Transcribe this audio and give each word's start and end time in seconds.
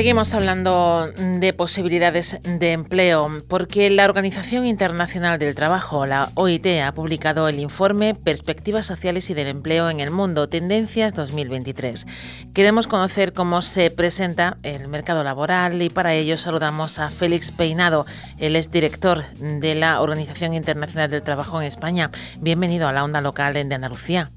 Seguimos 0.00 0.32
hablando 0.32 1.12
de 1.12 1.52
posibilidades 1.52 2.40
de 2.42 2.72
empleo 2.72 3.28
porque 3.48 3.90
la 3.90 4.06
Organización 4.06 4.64
Internacional 4.64 5.38
del 5.38 5.54
Trabajo, 5.54 6.06
la 6.06 6.30
OIT, 6.36 6.66
ha 6.82 6.94
publicado 6.94 7.46
el 7.48 7.58
informe 7.58 8.14
Perspectivas 8.14 8.86
Sociales 8.86 9.28
y 9.28 9.34
del 9.34 9.48
Empleo 9.48 9.90
en 9.90 10.00
el 10.00 10.10
Mundo, 10.10 10.48
Tendencias 10.48 11.12
2023. 11.12 12.06
Queremos 12.54 12.86
conocer 12.86 13.34
cómo 13.34 13.60
se 13.60 13.90
presenta 13.90 14.56
el 14.62 14.88
mercado 14.88 15.22
laboral 15.22 15.82
y 15.82 15.90
para 15.90 16.14
ello 16.14 16.38
saludamos 16.38 16.98
a 16.98 17.10
Félix 17.10 17.52
Peinado, 17.52 18.06
el 18.38 18.56
exdirector 18.56 19.26
de 19.34 19.74
la 19.74 20.00
Organización 20.00 20.54
Internacional 20.54 21.10
del 21.10 21.22
Trabajo 21.22 21.60
en 21.60 21.66
España. 21.66 22.10
Bienvenido 22.40 22.88
a 22.88 22.94
la 22.94 23.04
onda 23.04 23.20
local 23.20 23.52
de 23.52 23.74
Andalucía. 23.74 24.30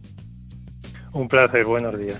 Un 1.13 1.29
placer, 1.29 1.63
buenos 1.63 1.97
días. 1.97 2.19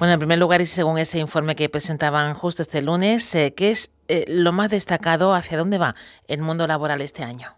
Bueno, 0.00 0.14
en 0.14 0.18
primer 0.18 0.38
lugar, 0.38 0.62
y 0.62 0.66
según 0.66 0.96
ese 0.96 1.18
informe 1.18 1.54
que 1.54 1.68
presentaban 1.68 2.32
justo 2.32 2.62
este 2.62 2.80
lunes, 2.80 3.34
eh, 3.34 3.52
¿qué 3.54 3.70
es 3.70 3.94
eh, 4.08 4.24
lo 4.28 4.50
más 4.50 4.70
destacado? 4.70 5.34
¿Hacia 5.34 5.58
dónde 5.58 5.76
va 5.76 5.94
el 6.26 6.40
mundo 6.40 6.66
laboral 6.66 7.02
este 7.02 7.22
año? 7.22 7.48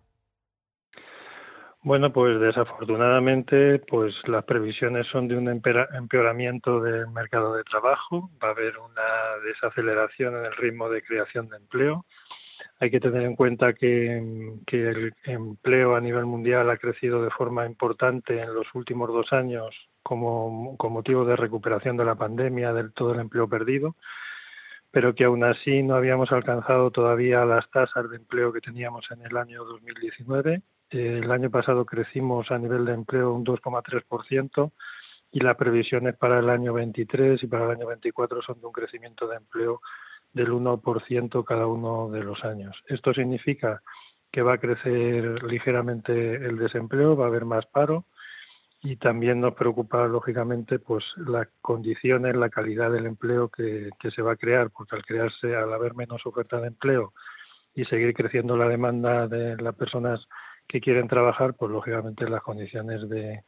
Bueno, 1.84 2.12
pues 2.12 2.40
desafortunadamente, 2.40 3.78
pues 3.86 4.16
las 4.26 4.44
previsiones 4.44 5.06
son 5.06 5.28
de 5.28 5.36
un 5.36 5.48
empeoramiento 5.48 6.80
del 6.80 7.06
mercado 7.10 7.54
de 7.54 7.62
trabajo. 7.62 8.28
Va 8.42 8.48
a 8.48 8.50
haber 8.50 8.76
una 8.76 9.38
desaceleración 9.44 10.36
en 10.36 10.46
el 10.46 10.56
ritmo 10.56 10.88
de 10.88 11.00
creación 11.00 11.48
de 11.48 11.58
empleo. 11.58 12.06
Hay 12.82 12.90
que 12.90 12.98
tener 12.98 13.22
en 13.22 13.36
cuenta 13.36 13.74
que, 13.74 14.18
el 14.72 15.14
empleo 15.22 15.94
a 15.94 16.00
nivel 16.00 16.26
mundial 16.26 16.68
ha 16.68 16.78
crecido 16.78 17.22
de 17.22 17.30
forma 17.30 17.64
importante 17.64 18.40
en 18.40 18.52
los 18.52 18.66
últimos 18.74 19.08
dos 19.08 19.32
años 19.32 19.72
como, 20.02 20.76
con 20.76 20.92
motivo 20.92 21.24
de 21.24 21.36
recuperación 21.36 21.96
de 21.96 22.04
la 22.04 22.16
pandemia, 22.16 22.72
del 22.72 22.92
todo 22.92 23.14
el 23.14 23.20
empleo 23.20 23.46
perdido, 23.46 23.94
pero 24.90 25.14
que 25.14 25.22
aún 25.22 25.44
así 25.44 25.84
no 25.84 25.94
habíamos 25.94 26.32
alcanzado 26.32 26.90
todavía 26.90 27.44
las 27.44 27.70
tasas 27.70 28.10
de 28.10 28.16
empleo 28.16 28.52
que 28.52 28.60
teníamos 28.60 29.08
en 29.12 29.24
el 29.26 29.36
año 29.36 29.62
2019. 29.62 30.62
El 30.90 31.30
año 31.30 31.50
pasado 31.50 31.86
crecimos 31.86 32.50
a 32.50 32.58
nivel 32.58 32.84
de 32.84 32.94
empleo 32.94 33.32
un 33.32 33.44
2,3% 33.44 34.72
y 35.30 35.38
las 35.38 35.56
previsiones 35.56 36.16
para 36.16 36.40
el 36.40 36.50
año 36.50 36.72
23 36.72 37.44
y 37.44 37.46
para 37.46 37.66
el 37.66 37.70
año 37.70 37.86
24 37.86 38.42
son 38.42 38.60
de 38.60 38.66
un 38.66 38.72
crecimiento 38.72 39.28
de 39.28 39.36
empleo 39.36 39.80
del 40.32 40.50
1% 40.52 41.44
cada 41.44 41.66
uno 41.66 42.10
de 42.10 42.22
los 42.22 42.44
años. 42.44 42.76
Esto 42.86 43.12
significa 43.12 43.82
que 44.30 44.42
va 44.42 44.54
a 44.54 44.58
crecer 44.58 45.42
ligeramente 45.44 46.36
el 46.36 46.56
desempleo, 46.56 47.16
va 47.16 47.26
a 47.26 47.28
haber 47.28 47.44
más 47.44 47.66
paro, 47.66 48.06
y 48.82 48.96
también 48.96 49.40
nos 49.40 49.54
preocupa 49.54 50.06
lógicamente 50.08 50.80
pues 50.80 51.04
las 51.16 51.46
condiciones, 51.60 52.34
la 52.34 52.50
calidad 52.50 52.90
del 52.90 53.06
empleo 53.06 53.48
que, 53.48 53.90
se 54.14 54.22
va 54.22 54.32
a 54.32 54.36
crear, 54.36 54.70
porque 54.70 54.96
al 54.96 55.04
crearse, 55.04 55.54
al 55.54 55.72
haber 55.72 55.94
menos 55.94 56.26
oferta 56.26 56.60
de 56.60 56.68
empleo 56.68 57.12
y 57.74 57.84
seguir 57.84 58.12
creciendo 58.12 58.56
la 58.56 58.68
demanda 58.68 59.28
de 59.28 59.56
las 59.56 59.74
personas 59.76 60.26
que 60.66 60.80
quieren 60.80 61.06
trabajar, 61.06 61.54
pues 61.54 61.70
lógicamente 61.70 62.28
las 62.28 62.42
condiciones 62.42 63.08
de, 63.08 63.44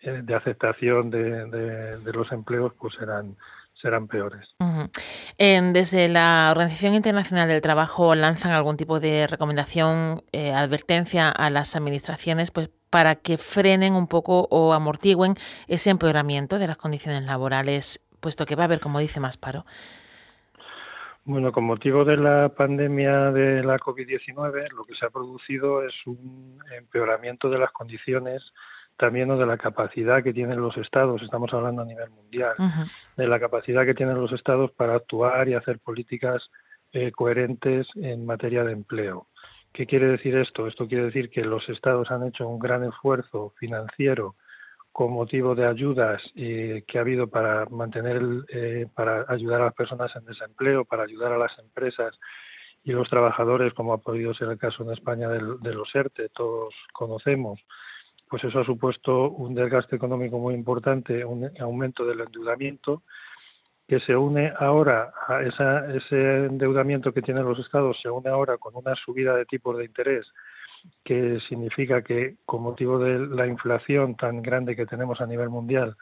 eh, 0.00 0.22
aceptación 0.34 1.10
de, 1.10 1.46
de, 1.46 2.12
los 2.12 2.32
empleos 2.32 2.72
pues 2.78 2.94
serán 2.94 3.36
serán 3.80 4.08
peores. 4.08 4.54
desde 5.38 6.08
la 6.08 6.48
Organización 6.50 6.94
Internacional 6.94 7.48
del 7.48 7.62
Trabajo 7.62 8.14
lanzan 8.14 8.52
algún 8.52 8.76
tipo 8.76 9.00
de 9.00 9.26
recomendación, 9.26 10.22
eh, 10.32 10.52
advertencia 10.52 11.30
a 11.30 11.50
las 11.50 11.76
administraciones 11.76 12.50
pues 12.50 12.70
para 12.90 13.16
que 13.16 13.38
frenen 13.38 13.94
un 13.94 14.08
poco 14.08 14.48
o 14.50 14.72
amortiguen 14.72 15.34
ese 15.66 15.90
empeoramiento 15.90 16.58
de 16.58 16.66
las 16.66 16.76
condiciones 16.76 17.22
laborales, 17.22 18.02
puesto 18.20 18.46
que 18.46 18.56
va 18.56 18.62
a 18.62 18.64
haber, 18.66 18.80
como 18.80 18.98
dice, 18.98 19.20
más 19.20 19.36
paro? 19.36 19.64
Bueno, 21.24 21.52
con 21.52 21.64
motivo 21.64 22.06
de 22.06 22.16
la 22.16 22.48
pandemia 22.48 23.30
de 23.32 23.62
la 23.62 23.78
COVID-19, 23.78 24.70
lo 24.70 24.84
que 24.84 24.94
se 24.94 25.04
ha 25.04 25.10
producido 25.10 25.82
es 25.82 25.94
un 26.06 26.58
empeoramiento 26.74 27.50
de 27.50 27.58
las 27.58 27.70
condiciones 27.70 28.42
también 28.98 29.28
de 29.28 29.46
la 29.46 29.56
capacidad 29.56 30.22
que 30.22 30.34
tienen 30.34 30.60
los 30.60 30.76
estados, 30.76 31.22
estamos 31.22 31.54
hablando 31.54 31.82
a 31.82 31.86
nivel 31.86 32.10
mundial, 32.10 32.54
de 33.16 33.28
la 33.28 33.38
capacidad 33.38 33.86
que 33.86 33.94
tienen 33.94 34.20
los 34.20 34.32
estados 34.32 34.72
para 34.72 34.96
actuar 34.96 35.48
y 35.48 35.54
hacer 35.54 35.78
políticas 35.78 36.50
eh, 36.92 37.12
coherentes 37.12 37.86
en 37.94 38.26
materia 38.26 38.64
de 38.64 38.72
empleo. 38.72 39.28
¿Qué 39.72 39.86
quiere 39.86 40.06
decir 40.06 40.36
esto? 40.36 40.66
Esto 40.66 40.88
quiere 40.88 41.04
decir 41.04 41.30
que 41.30 41.42
los 41.42 41.68
estados 41.68 42.10
han 42.10 42.26
hecho 42.26 42.48
un 42.48 42.58
gran 42.58 42.84
esfuerzo 42.84 43.54
financiero 43.58 44.34
con 44.90 45.12
motivo 45.12 45.54
de 45.54 45.66
ayudas 45.66 46.20
eh, 46.34 46.82
que 46.88 46.98
ha 46.98 47.02
habido 47.02 47.28
para 47.28 47.66
mantener, 47.66 48.20
eh, 48.48 48.86
para 48.94 49.26
ayudar 49.28 49.60
a 49.60 49.66
las 49.66 49.74
personas 49.74 50.14
en 50.16 50.24
desempleo, 50.24 50.84
para 50.84 51.04
ayudar 51.04 51.32
a 51.32 51.38
las 51.38 51.56
empresas 51.60 52.18
y 52.82 52.90
los 52.90 53.08
trabajadores, 53.08 53.74
como 53.74 53.92
ha 53.92 53.98
podido 53.98 54.34
ser 54.34 54.48
el 54.48 54.58
caso 54.58 54.82
en 54.82 54.90
España 54.90 55.28
de, 55.28 55.40
de 55.60 55.74
los 55.74 55.94
ERTE, 55.94 56.30
todos 56.30 56.74
conocemos, 56.92 57.60
pues 58.28 58.44
eso 58.44 58.60
ha 58.60 58.64
supuesto 58.64 59.30
un 59.30 59.54
desgaste 59.54 59.96
económico 59.96 60.38
muy 60.38 60.54
importante, 60.54 61.24
un 61.24 61.50
aumento 61.60 62.04
del 62.04 62.20
endeudamiento 62.20 63.02
que 63.88 64.00
se 64.00 64.14
une 64.14 64.52
ahora 64.58 65.14
a 65.26 65.42
ese 65.42 66.44
endeudamiento 66.44 67.12
que 67.12 67.22
tienen 67.22 67.44
los 67.44 67.58
estados, 67.58 67.98
se 68.02 68.10
une 68.10 68.28
ahora 68.28 68.58
con 68.58 68.76
una 68.76 68.94
subida 68.94 69.34
de 69.34 69.46
tipos 69.46 69.78
de 69.78 69.86
interés, 69.86 70.26
que 71.02 71.40
significa 71.48 72.02
que 72.02 72.36
con 72.44 72.62
motivo 72.62 72.98
de 72.98 73.18
la 73.18 73.46
inflación 73.46 74.14
tan 74.14 74.42
grande 74.42 74.76
que 74.76 74.84
tenemos 74.84 75.22
a 75.22 75.26
nivel 75.26 75.48
mundial, 75.48 75.96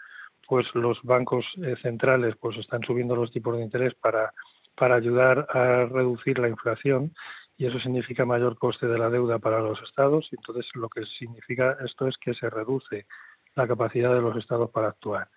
pues 0.49 0.67
los 0.75 1.01
bancos 1.05 1.47
eh, 1.63 1.77
centrales 1.81 2.35
pues 2.41 2.57
están 2.59 2.83
subiendo 2.83 3.15
los 3.15 3.31
tipos 3.31 3.57
de 3.57 3.63
interés 3.63 3.95
para, 3.95 4.33
para 4.75 4.97
ayudar 4.97 5.47
a 5.51 5.87
reducir 5.87 6.41
la 6.41 6.49
inflación 6.49 7.13
y 7.57 7.67
eso 7.67 7.79
significa 7.81 8.25
mayor 8.25 8.59
coste 8.59 8.87
de 8.87 8.99
la 8.99 9.11
deuda 9.11 9.39
para 9.39 9.61
los 9.61 9.81
estados. 9.83 10.29
Entonces, 10.33 10.67
lo 10.75 10.89
que 10.89 11.05
significa 11.07 11.77
esto 11.85 12.07
es 12.07 12.17
que 12.19 12.35
se 12.35 12.51
reduce 12.51 13.07
la 13.55 13.67
capacidad 13.67 14.15
de 14.15 14.21
los 14.21 14.37
estados 14.37 14.71
para 14.71 14.89
actuar. 14.89 15.29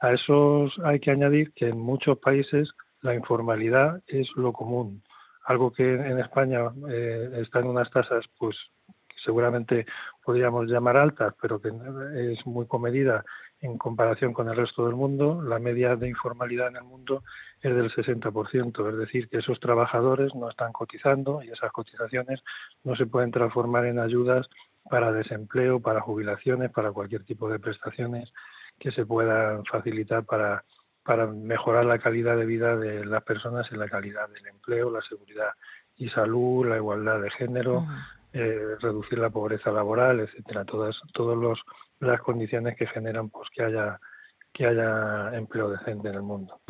A 0.00 0.12
eso 0.12 0.68
hay 0.84 1.00
que 1.00 1.10
añadir 1.10 1.52
que 1.52 1.68
en 1.68 1.78
muchos 1.78 2.18
países 2.18 2.72
la 3.02 3.14
informalidad 3.14 4.02
es 4.06 4.28
lo 4.36 4.52
común, 4.52 5.02
algo 5.44 5.72
que 5.72 5.94
en 5.94 6.18
España 6.18 6.60
eh, 6.88 7.30
está 7.42 7.60
en 7.60 7.68
unas 7.68 7.90
tasas, 7.90 8.24
pues 8.38 8.56
seguramente 9.24 9.86
podríamos 10.24 10.66
llamar 10.66 10.96
altas, 10.96 11.34
pero 11.40 11.60
que 11.60 11.70
es 12.32 12.44
muy 12.46 12.66
comedida 12.66 13.24
en 13.60 13.78
comparación 13.78 14.32
con 14.32 14.48
el 14.48 14.56
resto 14.56 14.86
del 14.86 14.94
mundo. 14.94 15.42
La 15.42 15.58
media 15.58 15.96
de 15.96 16.08
informalidad 16.08 16.68
en 16.68 16.76
el 16.76 16.84
mundo 16.84 17.22
es 17.60 17.74
del 17.74 17.90
60%, 17.90 18.90
es 18.90 18.98
decir, 18.98 19.28
que 19.28 19.38
esos 19.38 19.60
trabajadores 19.60 20.34
no 20.34 20.48
están 20.48 20.72
cotizando 20.72 21.42
y 21.42 21.50
esas 21.50 21.72
cotizaciones 21.72 22.42
no 22.84 22.96
se 22.96 23.06
pueden 23.06 23.30
transformar 23.30 23.86
en 23.86 23.98
ayudas 23.98 24.48
para 24.88 25.12
desempleo, 25.12 25.80
para 25.80 26.00
jubilaciones, 26.00 26.70
para 26.70 26.92
cualquier 26.92 27.24
tipo 27.24 27.48
de 27.48 27.58
prestaciones 27.58 28.32
que 28.78 28.92
se 28.92 29.06
puedan 29.06 29.64
facilitar 29.64 30.24
para, 30.24 30.62
mejorar 31.32 31.86
la 31.86 31.98
calidad 31.98 32.36
de 32.36 32.46
vida 32.46 32.76
de 32.76 33.04
las 33.04 33.22
personas 33.22 33.66
y 33.70 33.76
la 33.76 33.88
calidad 33.88 34.28
del 34.28 34.46
empleo, 34.46 34.90
la 34.90 35.02
seguridad 35.02 35.50
y 35.96 36.08
salud, 36.10 36.66
la 36.66 36.76
igualdad 36.76 37.20
de 37.20 37.30
género, 37.30 37.84
eh, 38.38 38.76
reducir 38.80 39.18
la 39.18 39.30
pobreza 39.30 39.70
laboral, 39.70 40.20
etcétera, 40.20 40.64
todas 40.64 40.96
todos 41.12 41.36
los 41.36 41.60
las 42.00 42.20
condiciones 42.20 42.76
que 42.76 42.86
generan 42.86 43.30
pues 43.30 43.48
que 43.54 43.62
haya 43.62 43.98
que 44.52 44.66
haya 44.66 45.34
empleo 45.34 45.68
decente 45.68 46.08
en 46.08 46.14
el 46.14 46.22
mundo. 46.22 46.60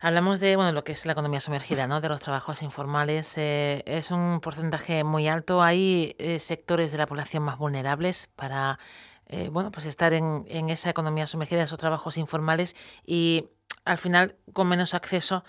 Hablamos 0.00 0.38
de 0.38 0.54
bueno, 0.54 0.70
lo 0.72 0.84
que 0.84 0.92
es 0.92 1.06
la 1.06 1.12
economía 1.12 1.40
sumergida, 1.40 1.86
¿no? 1.88 2.00
de 2.00 2.08
los 2.08 2.20
trabajos 2.20 2.62
informales. 2.62 3.36
Eh, 3.36 3.82
es 3.86 4.10
un 4.10 4.40
porcentaje 4.40 5.02
muy 5.02 5.26
alto. 5.26 5.62
Hay 5.62 6.14
eh, 6.18 6.38
sectores 6.38 6.92
de 6.92 6.98
la 6.98 7.06
población 7.06 7.42
más 7.42 7.58
vulnerables 7.58 8.28
para 8.36 8.78
eh, 9.26 9.48
bueno, 9.48 9.72
pues 9.72 9.86
estar 9.86 10.12
en, 10.12 10.44
en, 10.46 10.70
esa 10.70 10.90
economía 10.90 11.26
sumergida, 11.26 11.62
esos 11.62 11.78
trabajos 11.78 12.16
informales 12.16 12.76
y 13.04 13.48
al 13.84 13.98
final 13.98 14.36
con 14.52 14.68
menos 14.68 14.94
acceso 14.94 15.42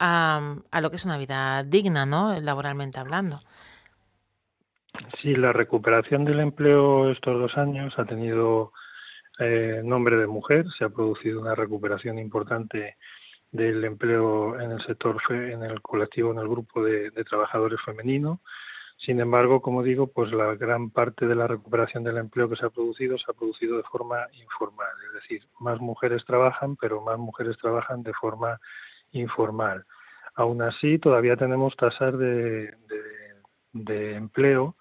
a, 0.00 0.56
a 0.70 0.80
lo 0.80 0.90
que 0.90 0.96
es 0.96 1.04
una 1.04 1.18
vida 1.18 1.62
digna, 1.62 2.06
¿no? 2.06 2.40
laboralmente 2.40 2.98
hablando. 2.98 3.40
Sí, 5.20 5.34
la 5.34 5.52
recuperación 5.52 6.24
del 6.24 6.40
empleo 6.40 7.10
estos 7.10 7.38
dos 7.40 7.56
años 7.56 7.94
ha 7.98 8.04
tenido 8.04 8.72
eh, 9.38 9.80
nombre 9.84 10.16
de 10.16 10.26
mujer, 10.26 10.66
se 10.76 10.84
ha 10.84 10.88
producido 10.88 11.40
una 11.40 11.54
recuperación 11.54 12.18
importante 12.18 12.96
del 13.50 13.84
empleo 13.84 14.60
en 14.60 14.72
el 14.72 14.82
sector, 14.84 15.16
en 15.30 15.62
el 15.62 15.80
colectivo, 15.80 16.32
en 16.32 16.38
el 16.38 16.48
grupo 16.48 16.82
de, 16.84 17.10
trabajadores 17.24 17.80
femeninos 17.84 18.40
Sin 18.96 19.20
embargo, 19.20 19.62
como 19.62 19.82
digo, 19.82 20.08
pues 20.08 20.32
la 20.32 20.54
gran 20.56 20.90
parte 20.90 21.26
de 21.26 21.34
la 21.34 21.46
recuperación 21.46 22.04
del 22.04 22.18
empleo 22.18 22.48
que 22.48 22.56
se 22.56 22.66
ha 22.66 22.70
producido 22.70 23.16
se 23.18 23.30
ha 23.30 23.34
producido 23.34 23.76
de 23.76 23.84
forma 23.84 24.26
informal, 24.32 24.90
es 25.08 25.14
decir, 25.14 25.46
más 25.60 25.80
mujeres 25.80 26.24
trabajan, 26.24 26.76
pero 26.76 27.00
más 27.00 27.18
mujeres 27.18 27.56
trabajan 27.58 28.02
de 28.02 28.12
forma 28.14 28.60
informal. 29.12 29.84
Aún 30.34 30.62
así, 30.62 30.98
todavía 30.98 31.36
tenemos 31.36 31.76
tasas 31.76 32.18
de 32.18 32.74
empleo 34.14 34.76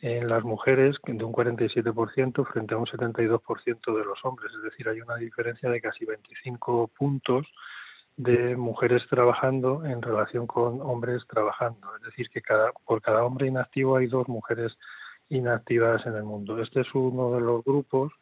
en 0.00 0.28
las 0.28 0.44
mujeres 0.44 0.96
de 1.06 1.24
un 1.24 1.32
47% 1.32 2.46
frente 2.46 2.74
a 2.74 2.78
un 2.78 2.86
72% 2.86 3.98
de 3.98 4.04
los 4.04 4.24
hombres, 4.24 4.52
es 4.54 4.62
decir, 4.62 4.88
hay 4.88 5.00
una 5.00 5.16
diferencia 5.16 5.70
de 5.70 5.80
casi 5.80 6.04
25 6.04 6.88
puntos 6.88 7.46
de 8.16 8.56
mujeres 8.56 9.02
trabajando 9.08 9.84
en 9.84 10.02
relación 10.02 10.46
con 10.46 10.80
hombres 10.82 11.26
trabajando, 11.28 11.94
es 11.96 12.02
decir, 12.02 12.28
que 12.30 12.42
cada, 12.42 12.72
por 12.84 13.02
cada 13.02 13.24
hombre 13.24 13.46
inactivo 13.46 13.96
hay 13.96 14.06
dos 14.06 14.28
mujeres 14.28 14.76
inactivas 15.28 16.06
en 16.06 16.14
el 16.14 16.24
mundo. 16.24 16.60
Este 16.60 16.80
es 16.80 16.94
uno 16.94 17.32
de 17.32 17.40
los 17.40 17.64
grupos 17.64 18.12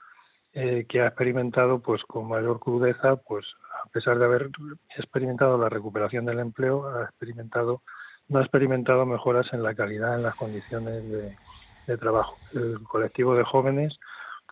eh, 0.53 0.87
que 0.89 1.01
ha 1.01 1.09
experimentado, 1.09 1.81
pues, 1.81 2.03
con 2.05 2.29
mayor 2.29 2.61
crudeza, 2.61 3.17
pues, 3.17 3.45
a 3.85 3.89
pesar 3.89 4.19
de 4.19 4.25
haber 4.25 4.51
experimentado 4.97 5.59
la 5.59 5.69
recuperación 5.69 6.25
del 6.25 6.41
empleo, 6.41 6.87
ha 6.87 7.05
experimentado 7.05 7.83
no 8.27 8.39
ha 8.39 8.43
experimentado 8.43 9.05
mejoras 9.05 9.53
en 9.53 9.63
la 9.63 9.75
calidad, 9.75 10.17
en 10.17 10.23
las 10.23 10.35
condiciones 10.35 11.07
de, 11.11 11.37
de 11.87 11.97
trabajo. 11.97 12.37
El 12.55 12.83
colectivo 12.83 13.35
de 13.35 13.45
jóvenes 13.45 13.99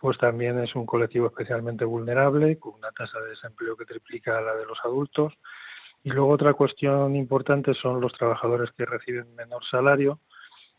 pues 0.03 0.17
también 0.17 0.59
es 0.59 0.75
un 0.75 0.85
colectivo 0.85 1.27
especialmente 1.27 1.85
vulnerable, 1.85 2.59
con 2.59 2.73
una 2.73 2.91
tasa 2.91 3.21
de 3.21 3.29
desempleo 3.29 3.77
que 3.77 3.85
triplica 3.85 4.41
la 4.41 4.53
de 4.53 4.65
los 4.65 4.77
adultos. 4.83 5.31
Y 6.03 6.09
luego 6.09 6.27
otra 6.27 6.53
cuestión 6.55 7.15
importante 7.15 7.73
son 7.73 8.01
los 8.01 8.11
trabajadores 8.11 8.69
que 8.73 8.83
reciben 8.83 9.33
menor 9.35 9.63
salario, 9.63 10.19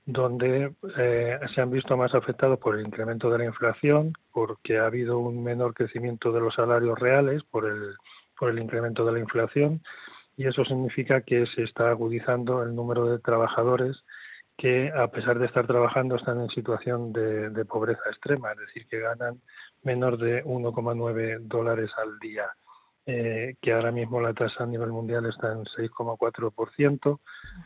donde 0.04 0.74
eh, 0.98 1.38
se 1.54 1.62
han 1.62 1.70
visto 1.70 1.96
más 1.96 2.14
afectados 2.14 2.58
por 2.58 2.78
el 2.78 2.86
incremento 2.86 3.30
de 3.30 3.38
la 3.38 3.46
inflación, 3.46 4.12
porque 4.30 4.76
ha 4.76 4.84
habido 4.84 5.18
un 5.18 5.42
menor 5.42 5.72
crecimiento 5.72 6.30
de 6.30 6.40
los 6.40 6.54
salarios 6.54 6.98
reales 6.98 7.42
por 7.44 7.64
el, 7.64 7.94
por 8.38 8.50
el 8.50 8.58
incremento 8.58 9.06
de 9.06 9.12
la 9.12 9.20
inflación, 9.20 9.82
y 10.36 10.46
eso 10.46 10.66
significa 10.66 11.22
que 11.22 11.46
se 11.46 11.62
está 11.62 11.88
agudizando 11.88 12.62
el 12.62 12.74
número 12.74 13.06
de 13.06 13.20
trabajadores 13.20 14.04
que 14.56 14.90
a 14.90 15.08
pesar 15.08 15.38
de 15.38 15.46
estar 15.46 15.66
trabajando 15.66 16.16
están 16.16 16.40
en 16.40 16.48
situación 16.48 17.12
de, 17.12 17.64
pobreza 17.64 18.02
extrema, 18.08 18.52
es 18.52 18.58
decir, 18.58 18.86
que 18.88 19.00
ganan 19.00 19.40
menos 19.82 20.18
de 20.18 20.44
1,9 20.44 21.40
dólares 21.40 21.90
al 21.96 22.18
día, 22.18 22.46
eh, 23.06 23.56
que 23.60 23.72
ahora 23.72 23.90
mismo 23.90 24.20
la 24.20 24.32
tasa 24.32 24.64
a 24.64 24.66
nivel 24.66 24.90
mundial 24.90 25.26
está 25.26 25.52
en 25.52 25.64
6,4%, 25.64 27.20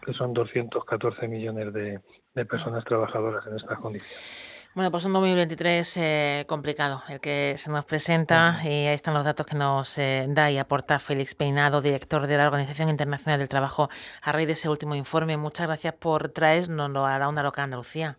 que 0.05 0.12
son 0.12 0.32
214 0.32 1.29
millones 1.29 1.73
de 1.73 2.44
personas 2.46 2.85
trabajadoras 2.85 3.46
en 3.46 3.56
estas 3.56 3.79
condiciones. 3.79 4.58
Bueno, 4.75 4.93
pues 4.93 5.05
un 5.06 5.12
2023 5.12 5.97
eh, 5.97 6.44
complicado 6.47 7.03
el 7.09 7.20
que 7.20 7.55
se 7.56 7.70
nos 7.70 7.85
presenta 7.85 8.61
y 8.62 8.87
ahí 8.87 8.94
están 8.94 9.15
los 9.15 9.25
datos 9.25 9.44
que 9.44 9.56
nos 9.56 9.99
eh, 9.99 10.26
da 10.29 10.50
y 10.50 10.59
aporta 10.59 11.00
Félix 11.00 11.35
Peinado, 11.35 11.82
director 11.82 12.26
de 12.26 12.37
la 12.37 12.47
Organización 12.47 12.88
Internacional 12.88 13.41
del 13.41 13.49
Trabajo, 13.49 13.88
a 14.23 14.31
raíz 14.31 14.47
de 14.47 14.53
ese 14.53 14.69
último 14.69 14.94
informe. 14.94 15.37
Muchas 15.37 15.67
gracias 15.67 15.94
por 15.94 16.29
traernos 16.29 16.94
a 16.94 17.19
la 17.19 17.29
Onda 17.29 17.43
Loca 17.43 17.65
Andalucía. 17.65 18.19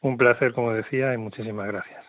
Un 0.00 0.16
placer, 0.16 0.54
como 0.54 0.72
decía, 0.72 1.12
y 1.12 1.18
muchísimas 1.18 1.66
gracias. 1.66 1.99